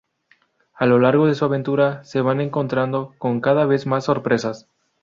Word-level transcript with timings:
A 0.73 0.87
lo 0.87 0.97
largo 0.97 1.27
de 1.27 1.35
su 1.35 1.45
aventura, 1.45 2.03
se 2.05 2.21
van 2.21 2.41
encontrando 2.41 3.13
con 3.19 3.39
cada 3.39 3.67
vez 3.67 3.85
más 3.85 4.05
sorpresas. 4.05 4.67